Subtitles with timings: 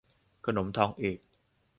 [0.45, 1.19] ขนมทองเอก